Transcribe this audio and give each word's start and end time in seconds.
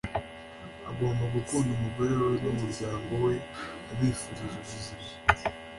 Agomba 0.89 1.23
gukunda 1.35 1.69
umugore 1.77 2.13
we 2.21 2.27
n’umuryango 2.43 3.11
we 3.25 3.33
abifuriza 3.91 4.45
ubuzima 4.61 5.03